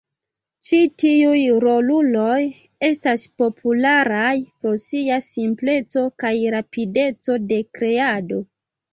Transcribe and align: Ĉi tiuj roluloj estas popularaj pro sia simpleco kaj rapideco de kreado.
Ĉi 0.67 0.77
tiuj 1.01 1.41
roluloj 1.63 2.37
estas 2.87 3.25
popularaj 3.41 4.31
pro 4.63 4.71
sia 4.85 5.19
simpleco 5.27 6.03
kaj 6.25 6.31
rapideco 6.57 7.37
de 7.53 7.61
kreado. 7.81 8.41